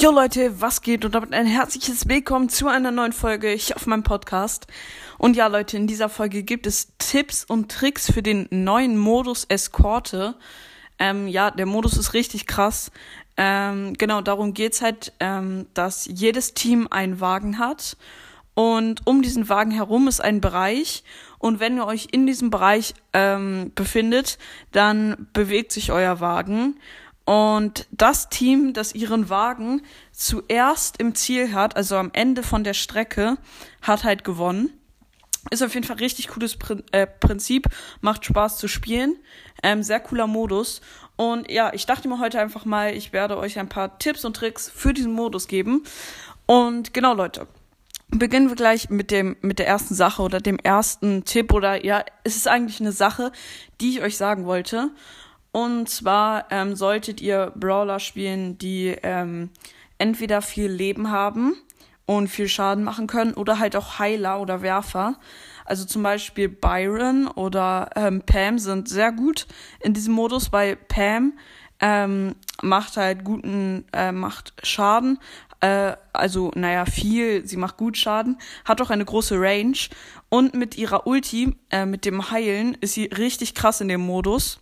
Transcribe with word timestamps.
Jo 0.00 0.10
Leute, 0.10 0.62
was 0.62 0.80
geht? 0.80 1.04
Und 1.04 1.14
damit 1.14 1.34
ein 1.34 1.44
herzliches 1.44 2.08
Willkommen 2.08 2.48
zu 2.48 2.68
einer 2.68 2.90
neuen 2.90 3.12
Folge 3.12 3.50
hier 3.50 3.76
auf 3.76 3.86
meinem 3.86 4.02
Podcast. 4.02 4.66
Und 5.18 5.36
ja 5.36 5.46
Leute, 5.46 5.76
in 5.76 5.86
dieser 5.86 6.08
Folge 6.08 6.42
gibt 6.42 6.66
es 6.66 6.94
Tipps 6.96 7.44
und 7.44 7.70
Tricks 7.70 8.10
für 8.10 8.22
den 8.22 8.48
neuen 8.50 8.96
Modus 8.96 9.44
Eskorte. 9.50 10.36
Ähm, 10.98 11.28
ja, 11.28 11.50
der 11.50 11.66
Modus 11.66 11.98
ist 11.98 12.14
richtig 12.14 12.46
krass. 12.46 12.90
Ähm, 13.36 13.92
genau, 13.92 14.22
darum 14.22 14.54
geht's 14.54 14.80
halt, 14.80 15.12
ähm, 15.20 15.66
dass 15.74 16.06
jedes 16.06 16.54
Team 16.54 16.88
einen 16.90 17.20
Wagen 17.20 17.58
hat. 17.58 17.98
Und 18.54 19.06
um 19.06 19.20
diesen 19.20 19.50
Wagen 19.50 19.70
herum 19.70 20.08
ist 20.08 20.22
ein 20.22 20.40
Bereich. 20.40 21.04
Und 21.38 21.60
wenn 21.60 21.76
ihr 21.76 21.86
euch 21.86 22.08
in 22.10 22.26
diesem 22.26 22.48
Bereich 22.48 22.94
ähm, 23.12 23.70
befindet, 23.74 24.38
dann 24.72 25.28
bewegt 25.34 25.72
sich 25.72 25.92
euer 25.92 26.20
Wagen. 26.20 26.76
Und 27.24 27.86
das 27.90 28.28
Team, 28.28 28.72
das 28.72 28.94
ihren 28.94 29.28
Wagen 29.28 29.82
zuerst 30.12 30.98
im 30.98 31.14
Ziel 31.14 31.52
hat, 31.52 31.76
also 31.76 31.96
am 31.96 32.10
Ende 32.12 32.42
von 32.42 32.64
der 32.64 32.74
Strecke, 32.74 33.36
hat 33.82 34.04
halt 34.04 34.24
gewonnen. 34.24 34.70
Ist 35.50 35.62
auf 35.62 35.74
jeden 35.74 35.86
Fall 35.86 35.96
richtig 35.96 36.28
cooles 36.28 36.58
äh, 36.92 37.06
Prinzip, 37.06 37.66
macht 38.00 38.24
Spaß 38.24 38.58
zu 38.58 38.68
spielen, 38.68 39.16
ähm, 39.62 39.82
sehr 39.82 40.00
cooler 40.00 40.26
Modus. 40.26 40.82
Und 41.16 41.50
ja, 41.50 41.72
ich 41.72 41.86
dachte 41.86 42.08
mir 42.08 42.18
heute 42.18 42.40
einfach 42.40 42.64
mal, 42.64 42.94
ich 42.94 43.12
werde 43.12 43.38
euch 43.38 43.58
ein 43.58 43.68
paar 43.68 43.98
Tipps 43.98 44.24
und 44.24 44.36
Tricks 44.36 44.70
für 44.74 44.92
diesen 44.92 45.12
Modus 45.12 45.48
geben. 45.48 45.84
Und 46.46 46.92
genau, 46.92 47.14
Leute, 47.14 47.46
beginnen 48.10 48.48
wir 48.48 48.56
gleich 48.56 48.90
mit 48.90 49.10
dem 49.10 49.36
mit 49.40 49.58
der 49.58 49.66
ersten 49.66 49.94
Sache 49.94 50.22
oder 50.22 50.40
dem 50.40 50.58
ersten 50.58 51.24
Tipp 51.24 51.52
oder 51.52 51.84
ja, 51.84 52.04
es 52.24 52.36
ist 52.36 52.48
eigentlich 52.48 52.80
eine 52.80 52.92
Sache, 52.92 53.32
die 53.80 53.90
ich 53.90 54.02
euch 54.02 54.16
sagen 54.16 54.46
wollte. 54.46 54.90
Und 55.52 55.88
zwar 55.88 56.46
ähm, 56.50 56.76
solltet 56.76 57.20
ihr 57.20 57.52
Brawler 57.56 57.98
spielen, 57.98 58.58
die 58.58 58.96
ähm, 59.02 59.50
entweder 59.98 60.42
viel 60.42 60.70
Leben 60.70 61.10
haben 61.10 61.54
und 62.06 62.28
viel 62.28 62.48
Schaden 62.48 62.84
machen 62.84 63.06
können 63.06 63.34
oder 63.34 63.58
halt 63.58 63.76
auch 63.76 63.98
Heiler 63.98 64.40
oder 64.40 64.62
Werfer. 64.62 65.16
Also 65.64 65.84
zum 65.84 66.02
Beispiel 66.02 66.48
Byron 66.48 67.28
oder 67.28 67.90
ähm, 67.94 68.22
Pam 68.22 68.58
sind 68.58 68.88
sehr 68.88 69.12
gut 69.12 69.46
in 69.80 69.94
diesem 69.94 70.14
Modus, 70.14 70.52
weil 70.52 70.76
Pam 70.76 71.34
ähm, 71.80 72.34
macht 72.62 72.96
halt 72.96 73.24
guten, 73.24 73.84
äh, 73.92 74.12
macht 74.12 74.52
Schaden, 74.62 75.18
äh, 75.60 75.94
also 76.12 76.50
naja, 76.54 76.84
viel, 76.86 77.46
sie 77.46 77.56
macht 77.56 77.76
gut 77.76 77.96
Schaden, 77.96 78.38
hat 78.64 78.80
auch 78.80 78.90
eine 78.90 79.04
große 79.04 79.36
Range 79.38 79.78
und 80.28 80.54
mit 80.54 80.76
ihrer 80.76 81.06
Ulti, 81.06 81.56
äh, 81.70 81.86
mit 81.86 82.04
dem 82.04 82.30
Heilen, 82.30 82.76
ist 82.80 82.94
sie 82.94 83.04
richtig 83.04 83.54
krass 83.54 83.80
in 83.80 83.88
dem 83.88 84.00
Modus. 84.00 84.60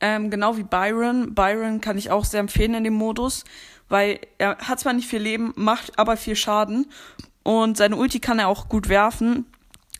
Ähm, 0.00 0.30
genau 0.30 0.56
wie 0.56 0.62
Byron. 0.62 1.34
Byron 1.34 1.80
kann 1.80 1.98
ich 1.98 2.10
auch 2.10 2.24
sehr 2.24 2.40
empfehlen 2.40 2.74
in 2.74 2.84
dem 2.84 2.94
Modus, 2.94 3.44
weil 3.88 4.20
er 4.38 4.58
hat 4.58 4.80
zwar 4.80 4.92
nicht 4.92 5.08
viel 5.08 5.20
Leben, 5.20 5.52
macht 5.56 5.98
aber 5.98 6.16
viel 6.16 6.36
Schaden. 6.36 6.86
Und 7.42 7.76
seine 7.76 7.96
Ulti 7.96 8.20
kann 8.20 8.38
er 8.38 8.48
auch 8.48 8.68
gut 8.68 8.88
werfen. 8.88 9.46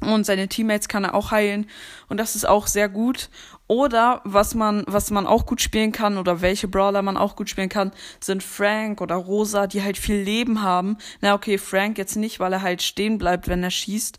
Und 0.01 0.25
seine 0.25 0.49
Teammates 0.49 0.89
kann 0.89 1.05
er 1.05 1.15
auch 1.15 1.31
heilen. 1.31 1.67
Und 2.09 2.19
das 2.19 2.35
ist 2.35 2.49
auch 2.49 2.67
sehr 2.67 2.89
gut. 2.89 3.29
Oder 3.67 4.23
was 4.25 4.55
man, 4.55 4.83
was 4.87 5.11
man 5.11 5.27
auch 5.27 5.47
gut 5.47 5.61
spielen 5.61 5.93
kann 5.93 6.17
oder 6.17 6.41
welche 6.41 6.69
Brawler 6.69 7.03
man 7.03 7.17
auch 7.17 7.37
gut 7.37 7.51
spielen 7.51 7.69
kann, 7.69 7.93
sind 8.19 8.43
Frank 8.43 9.01
oder 9.01 9.15
Rosa, 9.15 9.67
die 9.67 9.83
halt 9.83 9.99
viel 9.99 10.17
Leben 10.17 10.63
haben. 10.63 10.97
Na 11.21 11.35
okay, 11.35 11.59
Frank 11.59 11.99
jetzt 11.99 12.17
nicht, 12.17 12.41
weil 12.41 12.53
er 12.53 12.63
halt 12.63 12.83
stehen 12.83 13.19
bleibt, 13.19 13.47
wenn 13.47 13.63
er 13.63 13.71
schießt. 13.71 14.19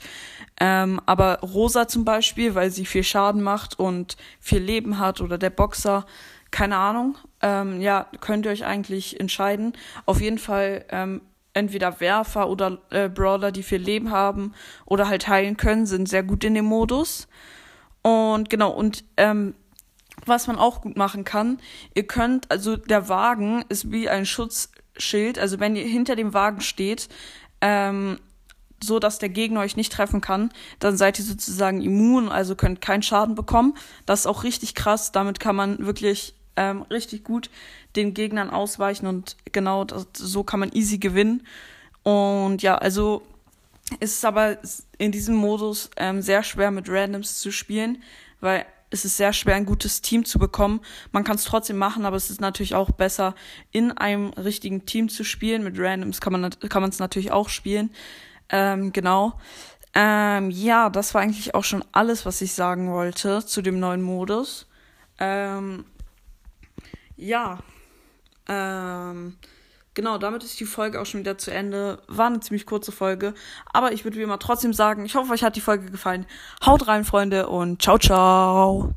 Ähm, 0.60 1.02
aber 1.06 1.40
Rosa 1.40 1.88
zum 1.88 2.06
Beispiel, 2.06 2.54
weil 2.56 2.70
sie 2.70 2.86
viel 2.86 3.04
Schaden 3.04 3.42
macht 3.42 3.80
und 3.80 4.18
viel 4.40 4.62
Leben 4.62 5.00
hat 5.00 5.22
oder 5.22 5.38
der 5.38 5.50
Boxer, 5.50 6.06
keine 6.52 6.78
Ahnung. 6.78 7.18
Ähm, 7.42 7.82
ja, 7.82 8.08
könnt 8.20 8.46
ihr 8.46 8.52
euch 8.52 8.66
eigentlich 8.66 9.20
entscheiden. 9.20 9.74
Auf 10.06 10.22
jeden 10.22 10.38
Fall 10.38 10.86
ähm, 10.90 11.22
entweder 11.54 12.00
Werfer 12.00 12.50
oder 12.50 12.80
äh, 12.92 13.10
Brawler, 13.10 13.52
die 13.52 13.64
viel 13.64 13.82
Leben 13.82 14.12
haben 14.12 14.54
oder 14.86 15.08
halt 15.08 15.28
heilen 15.28 15.58
können, 15.58 15.86
sind 15.86 16.08
sehr 16.08 16.24
gut 16.24 16.44
in 16.44 16.54
dem 16.54 16.66
Modus. 16.66 17.28
Und 18.02 18.50
genau, 18.50 18.72
und 18.72 19.04
ähm, 19.18 19.56
was 20.26 20.48
man 20.48 20.58
auch 20.58 20.82
gut 20.82 20.98
machen 20.98 21.24
kann, 21.24 21.60
ihr 21.94 22.06
könnt, 22.06 22.50
also 22.52 22.76
der 22.76 23.10
Wagen 23.10 23.64
ist 23.70 23.92
wie 23.92 24.10
ein 24.10 24.26
Schutzschild, 24.26 25.40
also 25.40 25.60
wenn 25.60 25.76
ihr 25.76 25.86
hinter 25.86 26.16
dem 26.16 26.34
Wagen 26.34 26.62
steht, 26.62 27.10
ähm, 27.62 28.20
so 28.84 29.00
dass 29.00 29.20
der 29.20 29.30
Gegner 29.30 29.62
euch 29.62 29.76
nicht 29.76 29.92
treffen 29.92 30.22
kann, 30.22 30.52
dann 30.80 30.98
seid 30.98 31.20
ihr 31.20 31.26
sozusagen 31.26 31.82
immun, 31.82 32.30
also 32.30 32.56
könnt 32.56 32.82
keinen 32.82 33.04
Schaden 33.04 33.36
bekommen. 33.36 33.76
Das 34.06 34.22
ist 34.22 34.28
auch 34.28 34.44
richtig 34.44 34.76
krass. 34.76 35.12
Damit 35.12 35.40
kann 35.40 35.56
man 35.56 35.86
wirklich 35.86 36.34
ähm, 36.56 36.84
richtig 36.84 37.24
gut 37.24 37.50
den 37.96 38.14
Gegnern 38.14 38.50
ausweichen 38.50 39.08
und 39.08 39.38
genau 39.52 39.84
das, 39.84 40.08
so 40.14 40.44
kann 40.44 40.60
man 40.60 40.72
easy 40.72 40.98
gewinnen. 40.98 41.46
Und 42.04 42.62
ja, 42.62 42.78
also 42.78 43.24
ist 44.00 44.18
es 44.18 44.26
aber 44.26 44.58
in 44.98 45.12
diesem 45.12 45.36
Modus 45.36 45.90
ähm, 45.98 46.22
sehr 46.22 46.44
schwer 46.44 46.72
mit 46.72 46.90
Randoms 46.90 47.40
zu 47.40 47.52
spielen, 47.52 48.02
weil 48.40 48.66
es 48.90 49.06
ist 49.06 49.18
sehr 49.18 49.32
schwer, 49.34 49.56
ein 49.56 49.66
gutes 49.66 50.02
Team 50.02 50.26
zu 50.26 50.38
bekommen. 50.38 50.82
Man 51.12 51.24
kann 51.24 51.38
es 51.38 51.46
trotzdem 51.46 51.78
machen, 51.78 52.06
aber 52.06 52.18
es 52.18 52.30
ist 52.30 52.42
natürlich 52.42 52.76
auch 52.76 52.92
besser, 52.92 53.36
in 53.72 53.92
einem 53.92 54.30
richtigen 54.32 54.86
Team 54.86 55.08
zu 55.08 55.24
spielen. 55.24 55.64
Mit 55.64 55.80
Randoms 55.80 56.20
kann 56.20 56.34
man 56.34 56.50
kann 56.70 56.82
man 56.82 56.90
es 56.90 57.00
natürlich 57.00 57.32
auch 57.32 57.50
spielen. 57.50 57.90
Ähm, 58.52 58.92
genau. 58.94 59.34
Ähm, 59.94 60.52
ja, 60.52 60.90
das 60.90 61.14
war 61.14 61.22
eigentlich 61.22 61.56
auch 61.56 61.64
schon 61.64 61.84
alles, 61.92 62.26
was 62.26 62.42
ich 62.42 62.54
sagen 62.54 62.92
wollte 62.92 63.46
zu 63.46 63.62
dem 63.62 63.80
neuen 63.80 64.02
Modus. 64.02 64.68
Ähm, 65.20 65.86
ja. 67.16 67.60
Ähm, 68.48 69.38
genau, 69.94 70.18
damit 70.18 70.44
ist 70.44 70.60
die 70.60 70.66
Folge 70.66 71.02
auch 71.02 71.06
schon 71.06 71.22
wieder 71.22 71.38
zu 71.38 71.52
Ende. 71.52 72.02
War 72.08 72.28
eine 72.28 72.40
ziemlich 72.40 72.66
kurze 72.66 72.92
Folge. 72.92 73.34
Aber 73.72 73.92
ich 73.92 74.04
würde 74.06 74.18
wie 74.18 74.24
immer 74.24 74.40
trotzdem 74.40 74.74
sagen, 74.74 75.06
ich 75.06 75.16
hoffe, 75.16 75.34
euch 75.34 75.44
hat 75.44 75.56
die 75.56 75.62
Folge 75.62 75.92
gefallen. 75.92 76.26
Haut 76.66 76.88
rein, 76.88 77.04
Freunde, 77.04 77.48
und 77.48 77.82
ciao, 77.82 77.98
ciao. 77.98 78.96